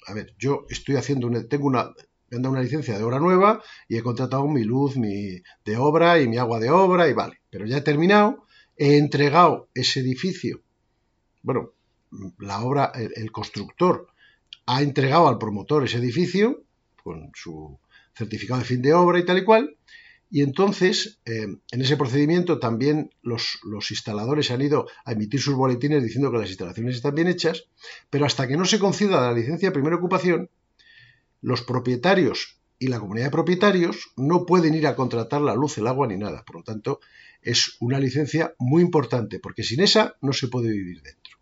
A 0.08 0.14
ver, 0.14 0.34
yo 0.38 0.66
estoy 0.70 0.96
haciendo 0.96 1.30
tengo 1.48 1.68
una, 1.68 1.94
me 2.30 2.38
han 2.38 2.44
dado 2.44 2.54
una 2.54 2.62
licencia 2.62 2.98
de 2.98 3.04
obra 3.04 3.20
nueva 3.20 3.62
y 3.90 3.98
he 3.98 4.04
contratado 4.04 4.48
mi 4.48 4.64
luz 4.64 4.96
mi, 4.96 5.42
de 5.66 5.78
obra 5.78 6.22
y 6.22 6.28
mi 6.28 6.38
agua 6.38 6.60
de 6.60 6.70
obra 6.70 7.10
y 7.10 7.14
vale, 7.14 7.42
pero 7.50 7.66
ya 7.66 7.78
he 7.78 7.82
terminado, 7.82 8.46
he 8.78 8.98
entregado 8.98 9.68
ese 9.74 10.00
edificio, 10.00 10.62
bueno, 11.42 11.72
la 12.40 12.64
obra, 12.64 12.92
el 12.96 13.32
constructor 13.32 14.08
ha 14.66 14.82
entregado 14.82 15.28
al 15.28 15.38
promotor 15.38 15.84
ese 15.84 15.98
edificio 15.98 16.65
con 17.06 17.30
su 17.36 17.78
certificado 18.16 18.60
de 18.60 18.66
fin 18.66 18.82
de 18.82 18.94
obra 18.94 19.20
y 19.20 19.26
tal 19.26 19.38
y 19.38 19.44
cual. 19.44 19.78
Y 20.32 20.42
entonces, 20.42 21.20
eh, 21.26 21.46
en 21.72 21.82
ese 21.82 21.98
procedimiento 21.98 22.58
también 22.58 23.12
los, 23.22 23.60
instaladores 23.92 24.50
han 24.50 24.64
ido 24.64 24.88
a 25.06 25.12
emitir 25.12 25.40
sus 25.40 25.54
boletines 25.54 26.02
diciendo 26.02 26.32
que 26.32 26.40
las 26.40 26.50
instalaciones 26.50 26.96
están 26.96 27.14
bien 27.14 27.28
hechas, 27.28 27.68
pero 28.10 28.26
hasta 28.26 28.48
que 28.48 28.58
no 28.58 28.66
se 28.66 28.80
conceda 28.80 29.22
la 29.22 29.34
licencia 29.34 29.70
de 29.70 29.74
primera 29.74 29.98
ocupación, 29.98 30.50
los 31.42 31.62
propietarios 31.62 32.60
y 32.80 32.88
la 32.88 33.00
comunidad 33.00 33.28
de 33.28 33.32
propietarios 33.32 34.14
no 34.18 34.48
pueden 34.48 34.74
ir 34.74 34.88
a 34.88 34.96
contratar 34.96 35.42
la 35.42 35.54
luz, 35.54 35.78
el 35.78 35.86
agua 35.86 36.08
ni 36.08 36.18
nada. 36.18 36.44
Por 36.44 36.56
lo 36.56 36.64
tanto, 36.64 37.02
es 37.44 37.78
una 37.80 38.00
licencia 38.00 38.56
muy 38.58 38.82
importante, 38.82 39.40
porque 39.40 39.64
sin 39.64 39.80
esa 39.82 40.16
no 40.22 40.34
se 40.34 40.48
puede 40.48 40.72
vivir 40.72 41.04
dentro. 41.04 41.38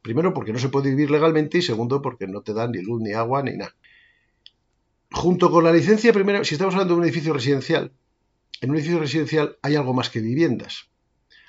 Primero, 0.00 0.32
porque 0.32 0.54
no 0.54 0.58
se 0.58 0.70
puede 0.70 0.88
vivir 0.88 1.10
legalmente 1.10 1.58
y 1.58 1.62
segundo, 1.62 2.00
porque 2.00 2.26
no 2.26 2.40
te 2.40 2.54
dan 2.54 2.72
ni 2.72 2.80
luz, 2.80 3.02
ni 3.02 3.12
agua, 3.12 3.42
ni 3.42 3.54
nada. 3.54 3.76
Junto 5.10 5.50
con 5.50 5.64
la 5.64 5.72
licencia 5.72 6.12
primero, 6.12 6.44
si 6.44 6.54
estamos 6.54 6.74
hablando 6.74 6.94
de 6.94 7.00
un 7.00 7.04
edificio 7.04 7.32
residencial, 7.32 7.92
en 8.60 8.70
un 8.70 8.76
edificio 8.76 8.98
residencial 8.98 9.58
hay 9.62 9.76
algo 9.76 9.94
más 9.94 10.10
que 10.10 10.20
viviendas. 10.20 10.90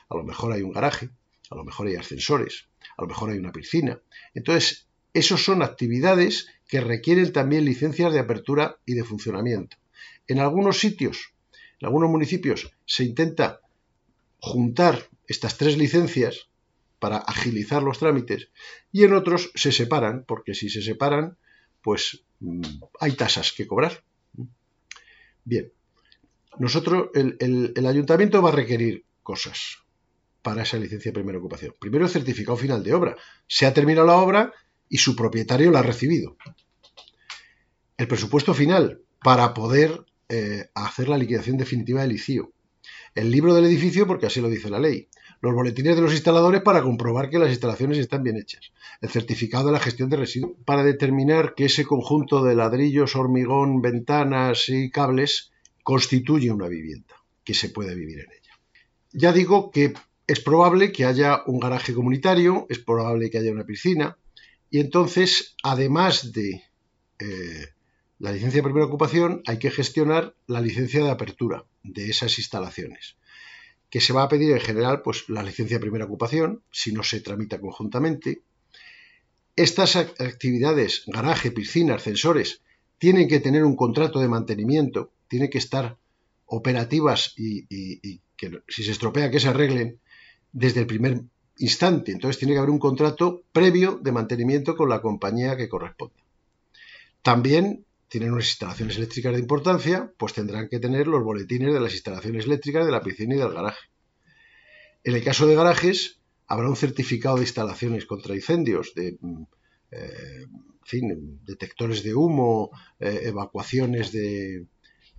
A 0.09 0.15
lo 0.15 0.23
mejor 0.23 0.53
hay 0.53 0.61
un 0.61 0.71
garaje, 0.71 1.09
a 1.49 1.55
lo 1.55 1.63
mejor 1.63 1.87
hay 1.87 1.95
ascensores, 1.95 2.67
a 2.97 3.01
lo 3.01 3.07
mejor 3.07 3.31
hay 3.31 3.37
una 3.37 3.51
piscina. 3.51 3.99
Entonces, 4.33 4.87
esos 5.13 5.43
son 5.43 5.61
actividades 5.61 6.47
que 6.67 6.81
requieren 6.81 7.33
también 7.33 7.65
licencias 7.65 8.13
de 8.13 8.19
apertura 8.19 8.77
y 8.85 8.93
de 8.93 9.03
funcionamiento. 9.03 9.77
En 10.27 10.39
algunos 10.39 10.79
sitios, 10.79 11.33
en 11.79 11.87
algunos 11.87 12.09
municipios, 12.09 12.71
se 12.85 13.03
intenta 13.03 13.61
juntar 14.39 15.09
estas 15.27 15.57
tres 15.57 15.77
licencias 15.77 16.47
para 16.99 17.17
agilizar 17.17 17.81
los 17.81 17.99
trámites 17.99 18.49
y 18.91 19.03
en 19.03 19.13
otros 19.13 19.51
se 19.55 19.71
separan, 19.71 20.25
porque 20.27 20.53
si 20.53 20.69
se 20.69 20.81
separan, 20.81 21.37
pues 21.81 22.23
mm, 22.39 22.61
hay 22.99 23.13
tasas 23.13 23.51
que 23.51 23.67
cobrar. 23.67 24.03
Bien, 25.43 25.71
nosotros, 26.57 27.09
el, 27.13 27.85
ayuntamiento 27.87 28.41
va 28.41 28.49
a 28.49 28.53
requerir 28.53 29.05
cosas 29.23 29.79
para 30.41 30.63
esa 30.63 30.77
licencia 30.77 31.09
de 31.09 31.15
primera 31.15 31.39
ocupación. 31.39 31.75
Primero 31.79 32.05
el 32.05 32.11
certificado 32.11 32.57
final 32.57 32.83
de 32.83 32.93
obra. 32.93 33.15
Se 33.47 33.65
ha 33.65 33.73
terminado 33.73 34.07
la 34.07 34.17
obra 34.17 34.53
y 34.87 34.97
su 34.97 35.15
propietario 35.15 35.71
la 35.71 35.79
ha 35.79 35.83
recibido. 35.83 36.37
El 37.97 38.07
presupuesto 38.07 38.53
final 38.53 39.01
para 39.23 39.53
poder 39.53 40.05
eh, 40.29 40.69
hacer 40.73 41.09
la 41.09 41.17
liquidación 41.17 41.57
definitiva 41.57 42.01
del 42.01 42.13
ICIO. 42.13 42.51
El 43.15 43.31
libro 43.31 43.53
del 43.53 43.65
edificio, 43.65 44.07
porque 44.07 44.27
así 44.27 44.39
lo 44.39 44.49
dice 44.49 44.69
la 44.69 44.79
ley 44.79 45.09
los 45.41 45.53
boletines 45.53 45.95
de 45.95 46.01
los 46.01 46.11
instaladores 46.11 46.61
para 46.61 46.81
comprobar 46.81 47.29
que 47.29 47.39
las 47.39 47.49
instalaciones 47.49 47.97
están 47.97 48.23
bien 48.23 48.37
hechas, 48.37 48.71
el 49.01 49.09
certificado 49.09 49.67
de 49.67 49.73
la 49.73 49.79
gestión 49.79 50.09
de 50.09 50.17
residuos. 50.17 50.53
Para 50.65 50.83
determinar 50.83 51.55
que 51.55 51.65
ese 51.65 51.85
conjunto 51.85 52.43
de 52.43 52.55
ladrillos, 52.55 53.15
hormigón, 53.15 53.81
ventanas 53.81 54.67
y 54.67 54.89
cables 54.89 55.51
constituye 55.83 56.51
una 56.51 56.67
vivienda, 56.67 57.15
que 57.43 57.53
se 57.53 57.69
puede 57.69 57.95
vivir 57.95 58.19
en 58.19 58.31
ella. 58.31 58.59
Ya 59.13 59.31
digo 59.31 59.71
que 59.71 59.93
es 60.27 60.39
probable 60.41 60.91
que 60.91 61.05
haya 61.05 61.41
un 61.47 61.59
garaje 61.59 61.93
comunitario, 61.93 62.67
es 62.69 62.79
probable 62.79 63.29
que 63.29 63.39
haya 63.39 63.51
una 63.51 63.65
piscina, 63.65 64.17
y 64.69 64.79
entonces, 64.79 65.55
además 65.63 66.31
de 66.33 66.63
eh, 67.17 67.67
la 68.19 68.31
licencia 68.31 68.59
de 68.59 68.63
primera 68.63 68.85
ocupación, 68.85 69.41
hay 69.47 69.57
que 69.57 69.71
gestionar 69.71 70.35
la 70.45 70.61
licencia 70.61 71.03
de 71.03 71.09
apertura 71.09 71.65
de 71.81 72.09
esas 72.09 72.37
instalaciones 72.37 73.15
que 73.89 74.01
se 74.01 74.13
va 74.13 74.23
a 74.23 74.29
pedir 74.29 74.51
en 74.51 74.59
general 74.59 75.01
pues, 75.01 75.27
la 75.29 75.43
licencia 75.43 75.77
de 75.77 75.81
primera 75.81 76.05
ocupación, 76.05 76.61
si 76.71 76.91
no 76.91 77.03
se 77.03 77.21
tramita 77.21 77.59
conjuntamente. 77.59 78.41
Estas 79.55 79.95
actividades, 79.95 81.03
garaje, 81.07 81.51
piscina, 81.51 81.95
ascensores, 81.95 82.61
tienen 82.97 83.27
que 83.27 83.39
tener 83.39 83.63
un 83.63 83.75
contrato 83.75 84.19
de 84.19 84.27
mantenimiento, 84.27 85.11
tienen 85.27 85.49
que 85.49 85.57
estar 85.57 85.97
operativas 86.45 87.33
y, 87.37 87.65
que 88.35 88.61
si 88.67 88.83
se 88.83 88.91
estropea 88.91 89.31
que 89.31 89.39
se 89.39 89.49
arreglen 89.49 89.99
desde 90.51 90.81
el 90.81 90.87
primer 90.87 91.21
instante. 91.57 92.11
Entonces 92.11 92.39
tiene 92.39 92.53
que 92.53 92.59
haber 92.59 92.69
un 92.69 92.79
contrato 92.79 93.43
previo 93.51 93.99
de 94.01 94.11
mantenimiento 94.11 94.75
con 94.75 94.89
la 94.89 95.01
compañía 95.01 95.57
que 95.57 95.69
corresponda. 95.69 96.15
También 97.21 97.85
tienen 98.09 98.33
unas 98.33 98.47
instalaciones 98.47 98.97
eléctricas 98.97 99.33
de 99.33 99.39
importancia, 99.39 100.11
pues 100.17 100.33
tendrán 100.33 100.67
que 100.67 100.79
tener 100.79 101.07
los 101.07 101.23
boletines 101.23 101.73
de 101.73 101.79
las 101.79 101.93
instalaciones 101.93 102.45
eléctricas 102.45 102.85
de 102.85 102.91
la 102.91 103.03
piscina 103.03 103.35
y 103.35 103.37
del 103.37 103.53
garaje. 103.53 103.87
En 105.03 105.15
el 105.15 105.23
caso 105.23 105.47
de 105.47 105.55
garajes, 105.55 106.19
habrá 106.47 106.67
un 106.67 106.75
certificado 106.75 107.35
de 107.35 107.43
instalaciones 107.43 108.05
contra 108.05 108.35
incendios, 108.35 108.93
de 108.95 109.17
mm, 109.21 109.43
eh, 109.91 110.45
detectores 111.45 112.01
de 112.03 112.15
humo, 112.15 112.71
eh, 112.99 113.21
evacuaciones 113.25 114.11
de 114.11 114.65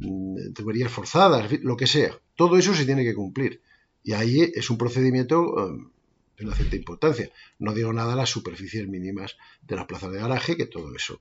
mm, 0.00 0.52
tuberías 0.52 0.90
forzadas, 0.90 1.50
lo 1.62 1.76
que 1.76 1.86
sea. 1.86 2.18
Todo 2.34 2.58
eso 2.58 2.74
se 2.74 2.86
tiene 2.86 3.04
que 3.04 3.14
cumplir. 3.14 3.62
Y 4.02 4.14
ahí 4.14 4.50
es 4.52 4.68
un 4.68 4.78
procedimiento 4.78 5.38
eh, 5.44 5.78
de 6.38 6.44
una 6.44 6.56
cierta 6.56 6.74
importancia. 6.74 7.30
No 7.60 7.72
digo 7.72 7.92
nada 7.92 8.14
a 8.14 8.16
las 8.16 8.30
superficies 8.30 8.88
mínimas 8.88 9.36
de 9.62 9.76
las 9.76 9.86
plazas 9.86 10.10
de 10.10 10.18
garaje, 10.18 10.56
que 10.56 10.66
todo 10.66 10.92
eso 10.96 11.20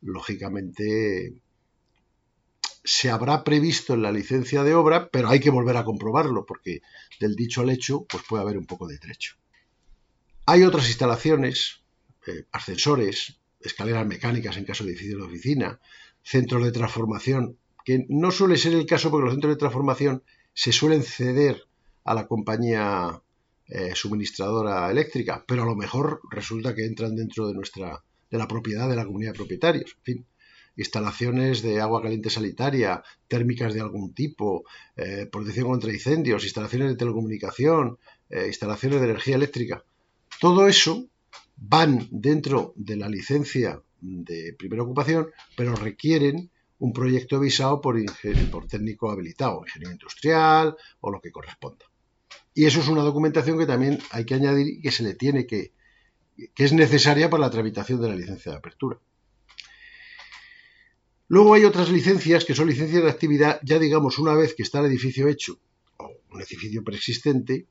lógicamente 0.00 1.34
se 2.84 3.10
habrá 3.10 3.44
previsto 3.44 3.94
en 3.94 4.02
la 4.02 4.12
licencia 4.12 4.64
de 4.64 4.74
obra, 4.74 5.10
pero 5.10 5.28
hay 5.28 5.40
que 5.40 5.50
volver 5.50 5.76
a 5.76 5.84
comprobarlo 5.84 6.46
porque 6.46 6.80
del 7.20 7.36
dicho 7.36 7.60
al 7.60 7.70
hecho 7.70 8.06
pues 8.08 8.22
puede 8.28 8.42
haber 8.42 8.56
un 8.56 8.66
poco 8.66 8.86
de 8.86 8.98
trecho. 8.98 9.36
Hay 10.46 10.62
otras 10.62 10.88
instalaciones, 10.88 11.82
eh, 12.26 12.44
ascensores, 12.52 13.38
escaleras 13.60 14.06
mecánicas 14.06 14.56
en 14.56 14.64
caso 14.64 14.84
de 14.84 14.90
edificios 14.90 15.20
de 15.20 15.26
oficina, 15.26 15.80
centros 16.22 16.64
de 16.64 16.72
transformación, 16.72 17.58
que 17.84 18.06
no 18.08 18.30
suele 18.30 18.56
ser 18.56 18.74
el 18.74 18.86
caso 18.86 19.10
porque 19.10 19.26
los 19.26 19.34
centros 19.34 19.54
de 19.54 19.58
transformación 19.58 20.22
se 20.54 20.72
suelen 20.72 21.02
ceder 21.02 21.66
a 22.04 22.14
la 22.14 22.26
compañía 22.26 23.22
eh, 23.66 23.92
suministradora 23.94 24.90
eléctrica, 24.90 25.44
pero 25.46 25.62
a 25.62 25.66
lo 25.66 25.76
mejor 25.76 26.22
resulta 26.30 26.74
que 26.74 26.86
entran 26.86 27.16
dentro 27.16 27.46
de 27.46 27.54
nuestra 27.54 28.02
de 28.30 28.38
la 28.38 28.48
propiedad 28.48 28.88
de 28.88 28.96
la 28.96 29.04
comunidad 29.04 29.32
de 29.32 29.38
propietarios. 29.38 29.96
En 29.98 30.02
fin, 30.02 30.26
instalaciones 30.76 31.60
de 31.62 31.80
agua 31.80 32.00
caliente 32.00 32.30
sanitaria, 32.30 33.02
térmicas 33.26 33.74
de 33.74 33.80
algún 33.80 34.14
tipo, 34.14 34.64
eh, 34.96 35.26
protección 35.30 35.66
contra 35.66 35.92
incendios, 35.92 36.44
instalaciones 36.44 36.88
de 36.88 36.96
telecomunicación, 36.96 37.98
eh, 38.30 38.44
instalaciones 38.46 39.00
de 39.00 39.06
energía 39.06 39.36
eléctrica. 39.36 39.84
Todo 40.40 40.68
eso 40.68 41.08
van 41.56 42.06
dentro 42.10 42.72
de 42.76 42.96
la 42.96 43.08
licencia 43.08 43.82
de 44.00 44.54
primera 44.56 44.84
ocupación, 44.84 45.28
pero 45.56 45.74
requieren 45.74 46.50
un 46.78 46.92
proyecto 46.92 47.40
visado 47.40 47.80
por, 47.80 47.96
por 48.52 48.68
técnico 48.68 49.10
habilitado, 49.10 49.64
ingeniero 49.66 49.92
industrial 49.92 50.76
o 51.00 51.10
lo 51.10 51.20
que 51.20 51.32
corresponda. 51.32 51.86
Y 52.54 52.66
eso 52.66 52.80
es 52.80 52.88
una 52.88 53.02
documentación 53.02 53.58
que 53.58 53.66
también 53.66 53.98
hay 54.10 54.24
que 54.24 54.34
añadir 54.34 54.68
y 54.68 54.80
que 54.80 54.92
se 54.92 55.02
le 55.02 55.14
tiene 55.14 55.46
que, 55.46 55.72
que 56.54 56.64
es 56.64 56.72
necesaria 56.72 57.28
para 57.28 57.42
la 57.42 57.50
tramitación 57.50 58.00
de 58.00 58.08
la 58.08 58.16
licencia 58.16 58.52
de 58.52 58.58
apertura. 58.58 58.98
Luego 61.28 61.54
hay 61.54 61.64
otras 61.64 61.90
licencias 61.90 62.44
que 62.44 62.54
son 62.54 62.68
licencias 62.68 63.02
de 63.02 63.10
actividad, 63.10 63.60
ya 63.62 63.78
digamos, 63.78 64.18
una 64.18 64.34
vez 64.34 64.54
que 64.54 64.62
está 64.62 64.80
el 64.80 64.86
edificio 64.86 65.28
hecho 65.28 65.58
o 65.98 66.10
un 66.32 66.40
edificio 66.40 66.82
preexistente, 66.82 67.66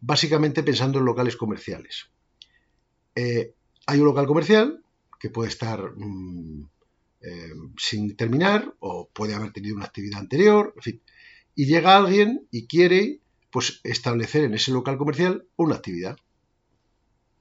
básicamente 0.00 0.62
pensando 0.62 0.98
en 0.98 1.04
locales 1.04 1.36
comerciales. 1.36 2.06
Eh, 3.14 3.52
hay 3.86 3.98
un 3.98 4.06
local 4.06 4.26
comercial 4.26 4.82
que 5.18 5.28
puede 5.28 5.50
estar 5.50 5.92
mm, 5.96 6.68
eh, 7.20 7.52
sin 7.76 8.16
terminar 8.16 8.74
o 8.78 9.08
puede 9.08 9.34
haber 9.34 9.52
tenido 9.52 9.76
una 9.76 9.86
actividad 9.86 10.20
anterior, 10.20 10.72
en 10.76 10.82
fin. 10.82 11.02
Y 11.54 11.66
llega 11.66 11.96
alguien 11.96 12.46
y 12.50 12.66
quiere 12.66 13.20
pues 13.50 13.80
establecer 13.82 14.44
en 14.44 14.54
ese 14.54 14.72
local 14.72 14.98
comercial 14.98 15.46
una 15.56 15.74
actividad. 15.74 16.16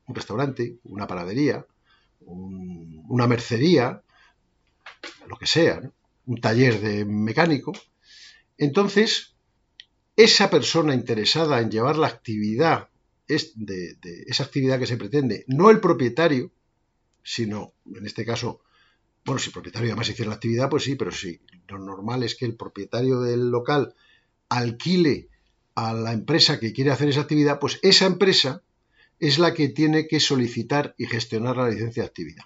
Un 0.07 0.15
restaurante, 0.15 0.77
una 0.85 1.05
panadería, 1.07 1.65
una 2.25 3.27
mercería, 3.27 4.01
lo 5.27 5.37
que 5.37 5.45
sea, 5.45 5.81
un 6.25 6.41
taller 6.41 6.79
de 6.79 7.05
mecánico. 7.05 7.73
Entonces, 8.57 9.35
esa 10.15 10.49
persona 10.49 10.93
interesada 10.93 11.59
en 11.61 11.69
llevar 11.69 11.97
la 11.97 12.07
actividad, 12.07 12.89
de, 13.27 13.95
de 13.95 14.23
esa 14.27 14.43
actividad 14.43 14.79
que 14.79 14.87
se 14.87 14.97
pretende, 14.97 15.43
no 15.47 15.69
el 15.69 15.79
propietario, 15.79 16.51
sino, 17.23 17.73
en 17.93 18.05
este 18.05 18.25
caso, 18.25 18.61
bueno, 19.25 19.39
si 19.39 19.49
el 19.49 19.53
propietario 19.53 19.89
además 19.89 20.09
hiciera 20.09 20.29
la 20.29 20.35
actividad, 20.35 20.69
pues 20.69 20.83
sí, 20.83 20.95
pero 20.95 21.11
sí, 21.11 21.41
lo 21.67 21.77
normal 21.79 22.23
es 22.23 22.35
que 22.35 22.45
el 22.45 22.55
propietario 22.55 23.19
del 23.19 23.51
local 23.51 23.93
alquile 24.47 25.27
a 25.75 25.93
la 25.93 26.13
empresa 26.13 26.59
que 26.59 26.71
quiere 26.71 26.91
hacer 26.91 27.09
esa 27.09 27.21
actividad, 27.21 27.59
pues 27.59 27.79
esa 27.83 28.05
empresa 28.05 28.63
es 29.19 29.39
la 29.39 29.53
que 29.53 29.69
tiene 29.69 30.07
que 30.07 30.19
solicitar 30.19 30.93
y 30.97 31.05
gestionar 31.05 31.57
la 31.57 31.69
licencia 31.69 32.03
de 32.03 32.07
actividad. 32.07 32.45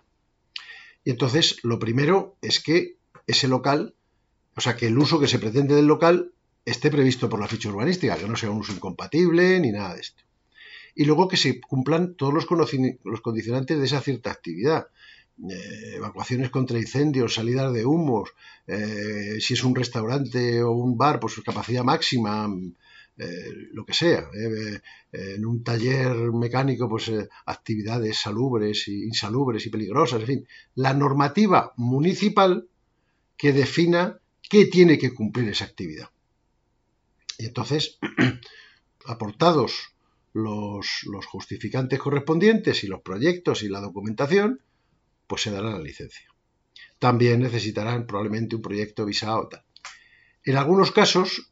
Y 1.03 1.11
entonces, 1.11 1.57
lo 1.63 1.79
primero 1.79 2.37
es 2.41 2.59
que 2.59 2.97
ese 3.27 3.47
local, 3.47 3.95
o 4.55 4.61
sea, 4.61 4.75
que 4.75 4.87
el 4.87 4.97
uso 4.97 5.19
que 5.19 5.27
se 5.27 5.39
pretende 5.39 5.75
del 5.75 5.87
local 5.87 6.31
esté 6.65 6.91
previsto 6.91 7.29
por 7.29 7.39
la 7.39 7.47
ficha 7.47 7.69
urbanística, 7.69 8.17
que 8.17 8.27
no 8.27 8.35
sea 8.35 8.51
un 8.51 8.59
uso 8.59 8.73
incompatible 8.73 9.59
ni 9.59 9.71
nada 9.71 9.95
de 9.95 10.01
esto. 10.01 10.23
Y 10.93 11.05
luego 11.05 11.27
que 11.27 11.37
se 11.37 11.59
cumplan 11.59 12.15
todos 12.15 12.33
los, 12.33 12.45
condicionantes 13.21 13.79
de 13.79 13.85
esa 13.85 14.01
cierta 14.01 14.31
actividad. 14.31 14.87
Eh, 15.49 15.95
evacuaciones 15.95 16.51
contra 16.51 16.77
incendios, 16.77 17.33
salidas 17.33 17.73
de 17.73 17.85
humos, 17.85 18.29
eh, 18.67 19.37
si 19.39 19.55
es 19.55 19.63
un 19.63 19.73
restaurante 19.73 20.61
o 20.61 20.71
un 20.71 20.97
bar, 20.97 21.19
pues 21.19 21.33
su 21.33 21.41
capacidad 21.41 21.83
máxima, 21.83 22.47
eh, 23.23 23.69
lo 23.73 23.85
que 23.85 23.93
sea. 23.93 24.27
en 25.11 25.45
un 25.45 25.63
taller 25.63 26.31
mecánico, 26.31 26.89
pues 26.89 27.11
actividades 27.45 28.17
salubres, 28.17 28.87
e 28.87 28.93
insalubres 28.93 29.65
y 29.65 29.69
peligrosas, 29.69 30.21
en 30.21 30.27
fin. 30.27 30.47
La 30.75 30.93
normativa 30.93 31.73
municipal 31.77 32.67
que 33.37 33.53
defina 33.53 34.19
qué 34.49 34.65
tiene 34.65 34.97
que 34.97 35.13
cumplir 35.13 35.49
esa 35.49 35.65
actividad. 35.65 36.09
Y 37.37 37.45
entonces, 37.45 37.99
aportados 39.05 39.93
los, 40.33 41.01
los 41.03 41.25
justificantes 41.25 41.99
correspondientes 41.99 42.83
y 42.83 42.87
los 42.87 43.01
proyectos 43.01 43.61
y 43.63 43.69
la 43.69 43.81
documentación, 43.81 44.61
pues 45.27 45.43
se 45.43 45.51
dará 45.51 45.71
la 45.71 45.79
licencia. 45.79 46.27
También 46.97 47.41
necesitarán 47.41 48.07
probablemente 48.07 48.55
un 48.55 48.61
proyecto 48.61 49.05
visado. 49.05 49.49
En 50.43 50.57
algunos 50.57 50.91
casos, 50.91 51.50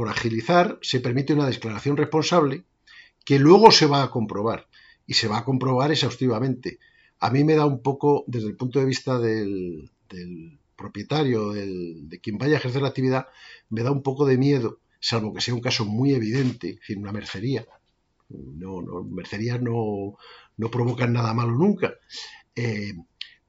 por 0.00 0.08
agilizar, 0.08 0.78
se 0.80 1.00
permite 1.00 1.34
una 1.34 1.46
declaración 1.46 1.94
responsable 1.98 2.64
que 3.22 3.38
luego 3.38 3.70
se 3.70 3.84
va 3.84 4.02
a 4.02 4.10
comprobar 4.10 4.66
y 5.06 5.12
se 5.12 5.28
va 5.28 5.36
a 5.36 5.44
comprobar 5.44 5.90
exhaustivamente. 5.90 6.78
A 7.18 7.28
mí 7.28 7.44
me 7.44 7.54
da 7.54 7.66
un 7.66 7.82
poco, 7.82 8.24
desde 8.26 8.48
el 8.48 8.56
punto 8.56 8.78
de 8.78 8.86
vista 8.86 9.18
del, 9.18 9.90
propietario, 10.74 11.52
de 11.52 12.18
quien 12.22 12.38
vaya 12.38 12.54
a 12.54 12.56
ejercer 12.60 12.80
la 12.80 12.88
actividad, 12.88 13.26
me 13.68 13.82
da 13.82 13.90
un 13.90 14.02
poco 14.02 14.24
de 14.24 14.38
miedo, 14.38 14.78
salvo 15.00 15.34
que 15.34 15.42
sea 15.42 15.52
un 15.52 15.60
caso 15.60 15.84
muy 15.84 16.14
evidente, 16.14 16.70
es 16.70 16.76
decir, 16.76 16.96
una 16.96 17.12
mercería. 17.12 17.66
No, 18.30 18.80
no 18.80 19.04
mercerías 19.04 19.60
no, 19.60 20.16
no 20.56 20.70
provocan 20.70 21.12
nada 21.12 21.34
malo 21.34 21.52
nunca. 21.52 21.92
Eh, 22.56 22.94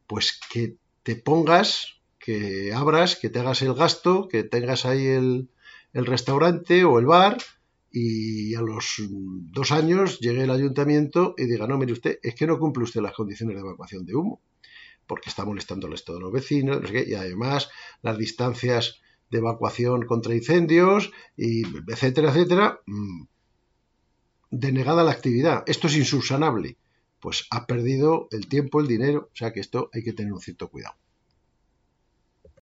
pues 0.06 0.38
que 0.52 0.76
te 1.04 1.16
pongas, 1.16 2.02
que 2.20 2.74
abras, 2.74 3.16
que 3.16 3.30
te 3.30 3.40
hagas 3.40 3.62
el 3.62 3.74
gasto, 3.74 4.28
que 4.28 4.44
tengas 4.44 4.86
ahí 4.86 5.08
el, 5.08 5.48
restaurante 5.94 6.84
o 6.84 7.00
el 7.00 7.06
bar 7.06 7.38
y 7.92 8.56
a 8.56 8.62
los 8.62 8.96
dos 9.00 9.72
años 9.72 10.20
llegue 10.20 10.44
el 10.44 10.52
ayuntamiento 10.52 11.36
y 11.38 11.46
diga, 11.46 11.68
no, 11.68 11.78
mire 11.78 11.94
usted, 11.94 12.20
es 12.24 12.36
que 12.36 12.48
no 12.48 12.58
cumple 12.58 12.84
usted 12.84 13.02
las 13.02 13.14
condiciones 13.14 13.56
de 13.56 13.62
evacuación 13.62 14.06
de 14.06 14.16
humo, 14.16 14.42
porque 15.06 15.30
está 15.30 15.46
estado 15.54 15.88
de 15.90 16.24
los 16.24 16.32
vecinos, 16.32 16.82
y 16.90 17.14
además 17.16 17.70
las 18.02 18.18
distancias 18.18 19.02
de 19.30 19.40
evacuación 19.40 20.06
contra 20.06 20.36
incendios, 20.36 21.12
y 21.36 21.64
etcétera, 21.92 22.30
etcétera, 22.30 22.80
mm, 22.86 23.24
denegada 24.52 25.04
la 25.04 25.12
actividad. 25.12 25.64
Esto 25.68 25.88
es 25.88 25.98
insubsanable 25.98 26.78
pues 27.22 27.46
ha 27.52 27.68
perdido 27.68 28.28
el 28.32 28.48
tiempo, 28.48 28.82
el 28.82 28.88
dinero, 28.88 29.30
o 29.32 29.36
sea 29.36 29.54
que 29.54 29.62
esto 29.62 29.90
hay 29.94 30.04
que 30.04 30.12
tener 30.12 30.34
un 30.34 30.42
cierto 30.42 30.70
cuidado. 30.70 30.96